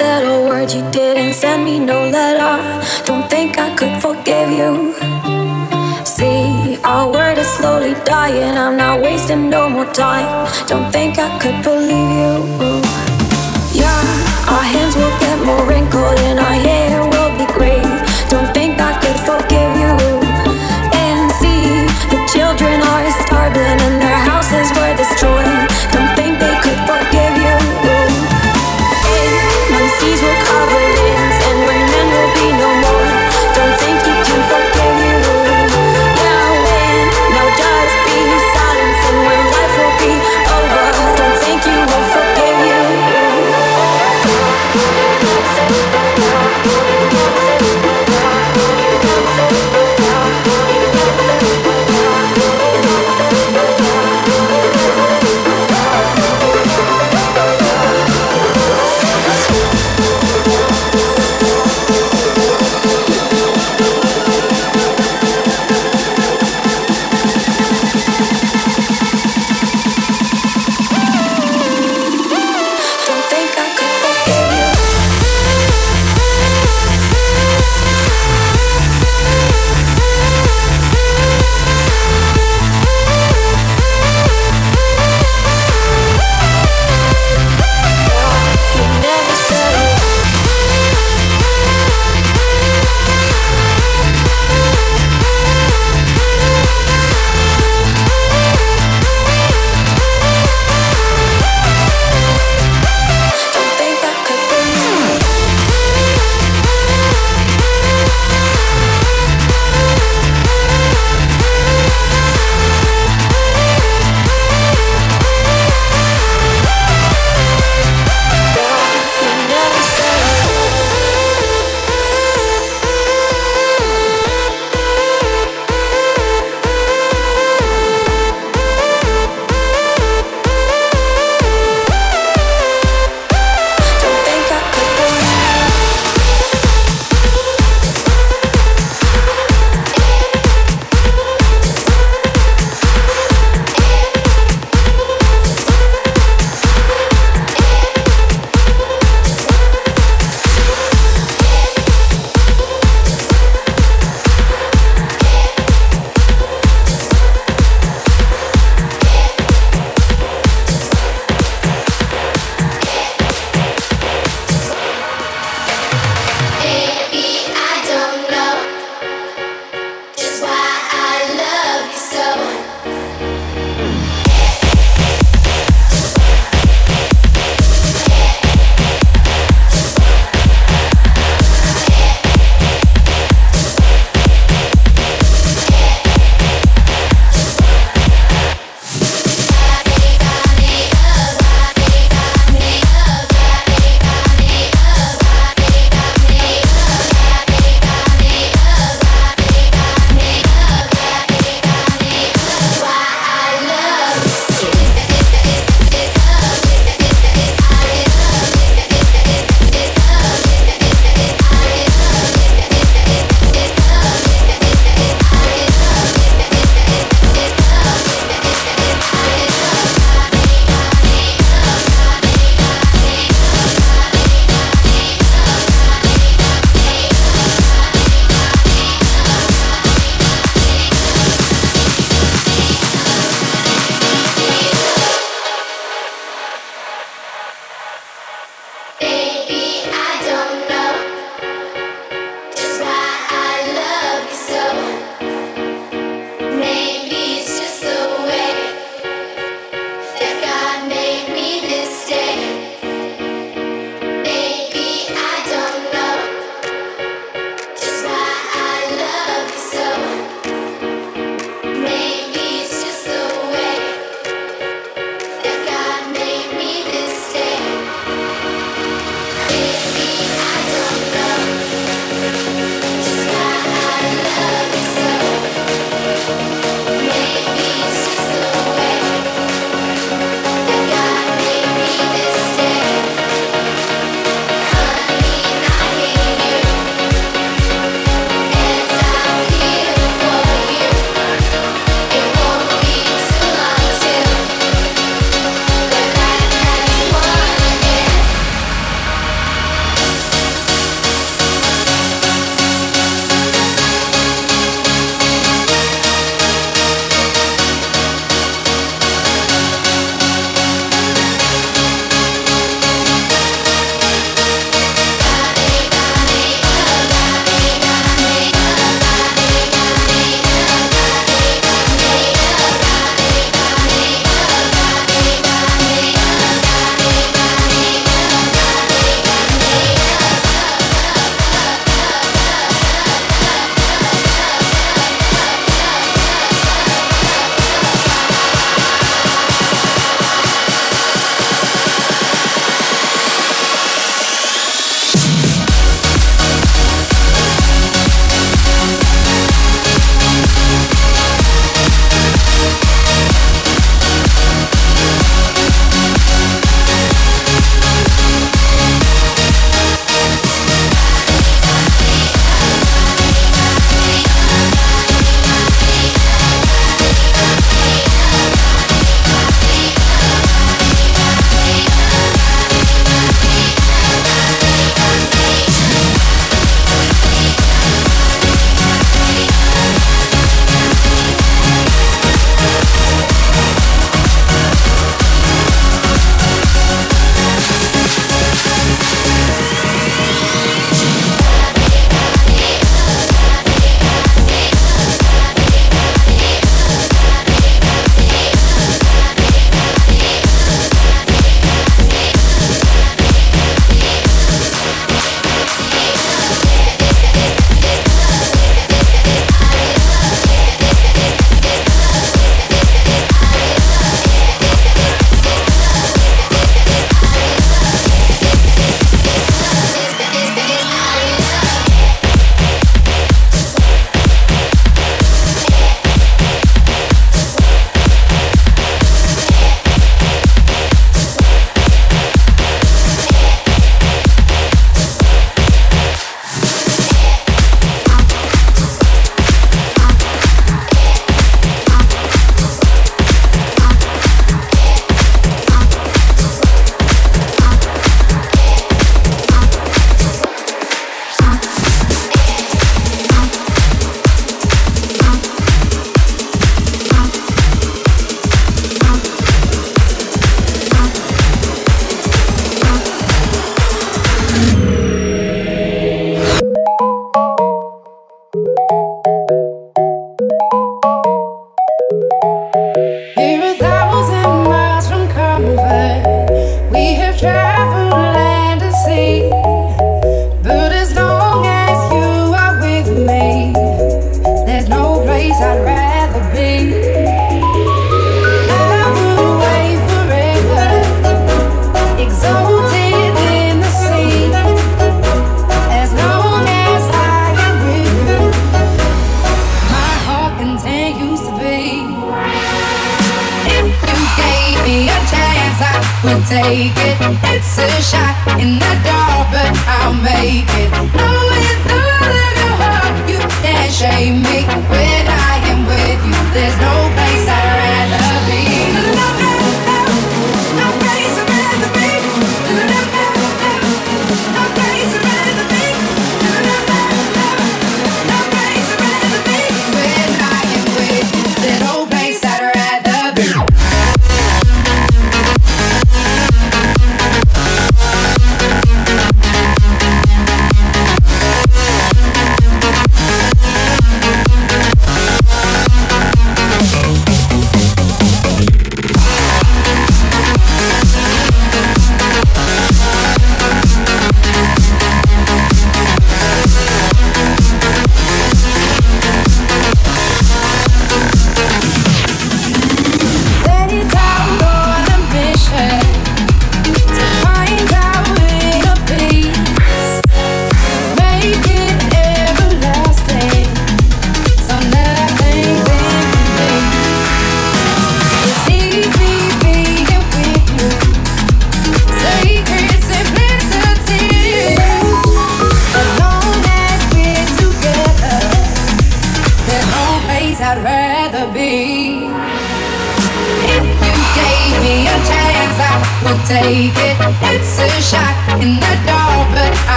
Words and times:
said 0.00 0.24
a 0.24 0.48
word, 0.48 0.72
you 0.72 0.82
didn't 0.90 1.34
send 1.34 1.62
me 1.62 1.78
no 1.78 2.08
letter. 2.08 2.56
Don't 3.04 3.28
think 3.28 3.58
I 3.58 3.68
could 3.78 3.96
forgive 4.00 4.48
you. 4.60 4.72
See, 6.06 6.78
our 6.92 7.06
word 7.12 7.36
is 7.36 7.50
slowly 7.58 7.94
dying. 8.06 8.56
I'm 8.64 8.76
not 8.78 9.02
wasting 9.02 9.50
no 9.50 9.68
more 9.68 9.90
time. 9.92 10.28
Don't 10.66 10.90
think 10.90 11.18
I 11.18 11.28
could 11.42 11.58
believe 11.62 12.12
you. 12.22 12.34
Yeah, 13.82 14.00
our 14.54 14.66
hands 14.72 14.94
will 14.96 15.16
get 15.24 15.36
more 15.44 15.64
wrinkled 15.68 16.18
and 16.28 16.38
our 16.46 16.56
hair 16.66 17.09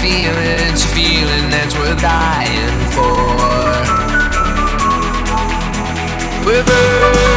feelings, 0.00 0.84
a 0.84 0.88
feeling 0.88 1.50
that's 1.50 1.74
worth 1.74 2.00
dying 2.00 2.90
for. 2.94 3.16
We're 6.46 6.64
burning. 6.64 7.27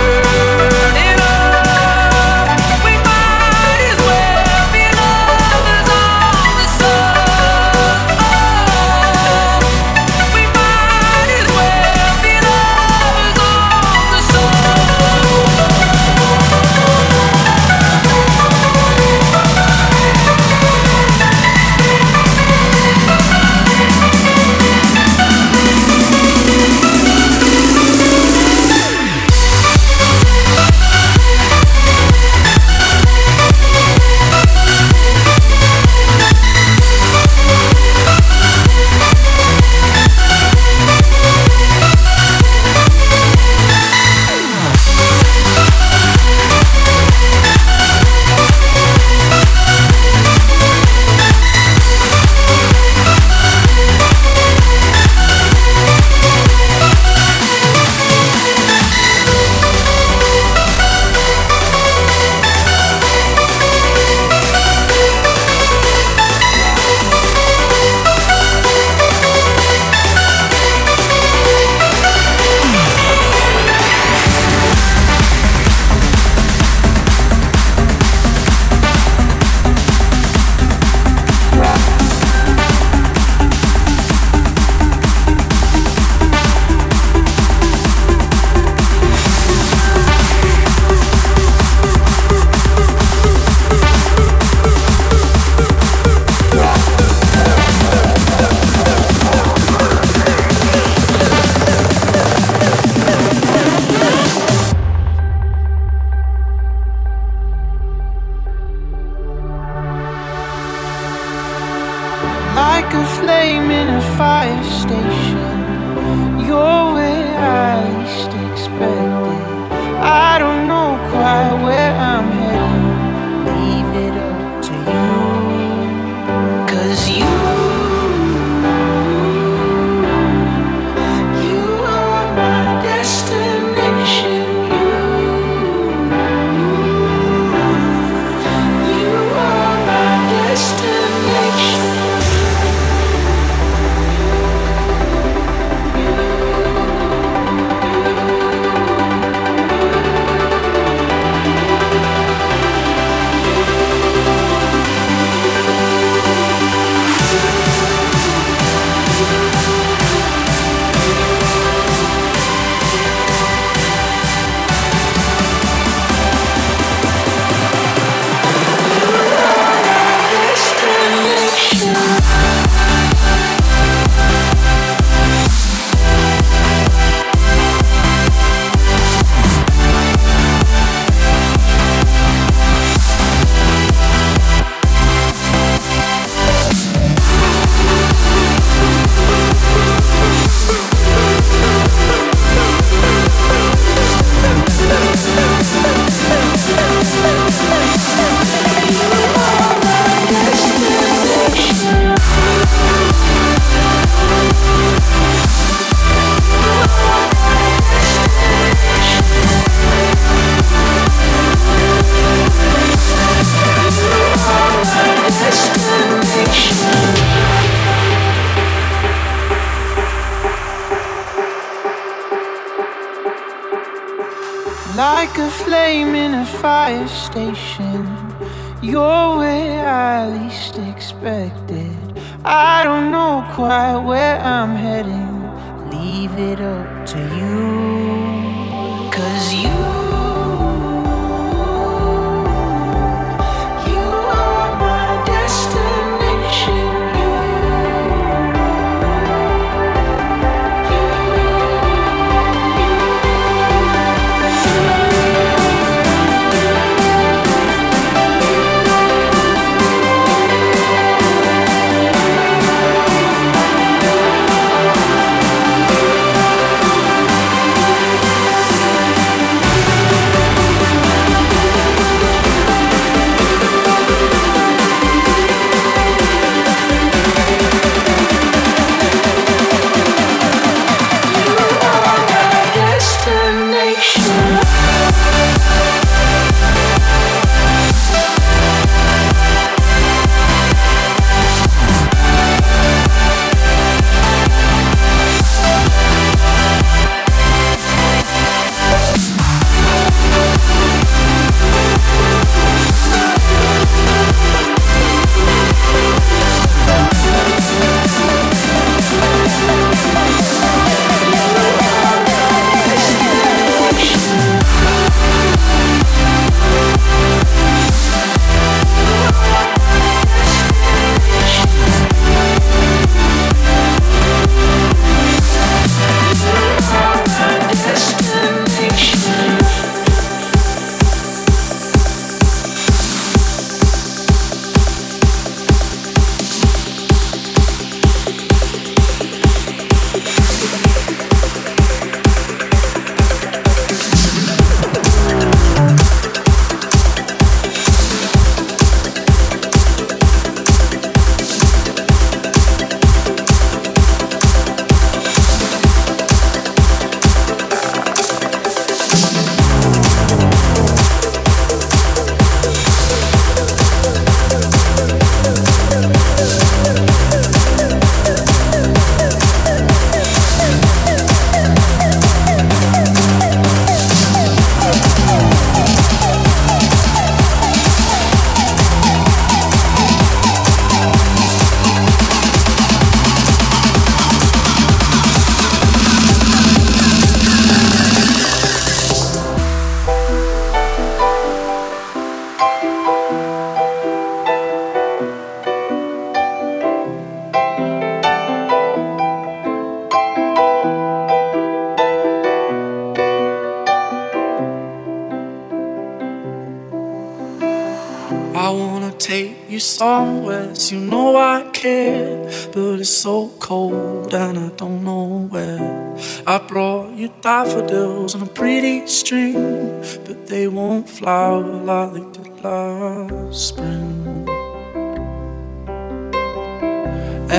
But 420.32 420.48
they 420.48 420.66
won't 420.66 421.10
flower 421.10 421.62
like 421.62 422.14
they 422.14 422.44
did 422.44 422.64
last 422.64 423.68
spring. 423.68 424.48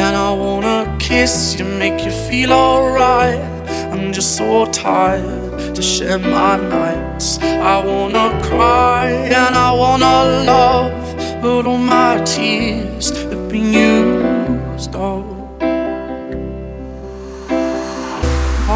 And 0.01 0.17
I 0.17 0.33
wanna 0.33 0.97
kiss 0.99 1.59
you, 1.59 1.67
make 1.67 2.03
you 2.03 2.11
feel 2.11 2.51
alright. 2.51 3.45
I'm 3.93 4.11
just 4.11 4.39
so 4.39 4.65
tired 4.73 5.75
to 5.75 5.83
share 5.83 6.19
my 6.19 6.57
nights. 6.57 7.39
I 7.43 7.85
wanna 7.85 8.41
cry 8.43 9.09
and 9.41 9.55
I 9.55 9.71
wanna 9.73 10.17
love, 10.53 11.43
but 11.43 11.67
all 11.67 11.77
my 11.77 12.23
tears 12.25 13.11
have 13.11 13.49
been 13.51 13.71
used 13.73 14.95
all. 14.95 15.31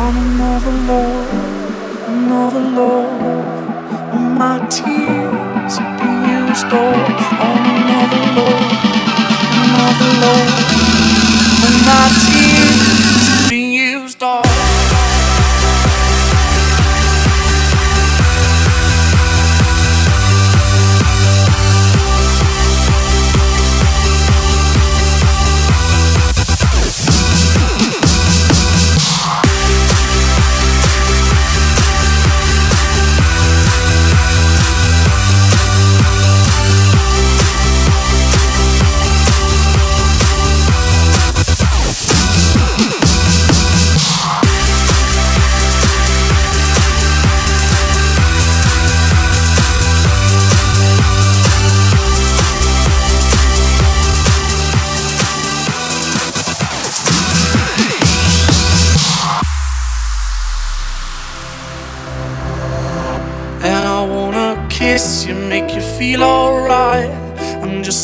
on 0.02 0.14
another 0.26 0.74
love, 0.92 2.08
another 2.08 2.60
love. 2.60 3.65
My 4.36 4.58
tears 4.68 5.78
have 5.78 5.98
been 5.98 6.28
used 6.28 6.66
all 6.66 6.92
on 7.40 7.58
another 7.72 8.24
love, 8.36 8.68
another 9.64 10.12
love. 10.20 10.52
And 11.64 11.76
my 11.86 12.04
tears 12.20 12.45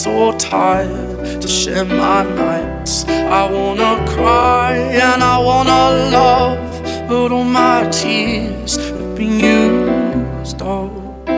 so 0.02 0.36
tired 0.36 1.40
to 1.40 1.46
share 1.46 1.84
my 1.84 2.24
nights. 2.24 3.04
I 3.06 3.48
wanna 3.48 4.04
cry 4.14 4.74
and 4.74 5.22
I 5.22 5.38
wanna 5.38 5.82
love, 6.10 7.08
but 7.08 7.30
all 7.30 7.44
my 7.44 7.88
tears 7.88 8.74
have 8.78 9.14
been 9.14 9.38
used 9.38 10.60
up. 10.60 10.90
oh. 10.90 11.30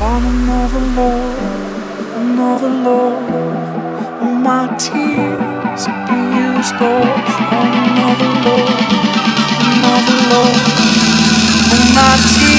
on 0.00 0.22
another 0.34 0.84
love, 1.00 2.16
another 2.16 2.70
love. 2.88 4.22
All 4.22 4.36
my 4.50 4.74
tears 4.78 5.84
have 5.84 6.08
been 6.08 6.28
used 6.46 6.76
up. 6.76 6.82
oh. 6.82 7.56
on 7.58 7.68
another 7.84 8.32
love, 8.46 8.80
another 9.68 10.18
love. 10.32 10.60
All 11.72 11.84
my 11.94 12.16
tears. 12.32 12.57